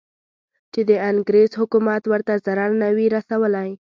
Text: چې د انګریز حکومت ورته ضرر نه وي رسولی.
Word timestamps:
چې 0.73 0.81
د 0.89 0.91
انګریز 1.09 1.51
حکومت 1.59 2.03
ورته 2.07 2.33
ضرر 2.45 2.71
نه 2.81 2.89
وي 2.95 3.07
رسولی. 3.15 3.69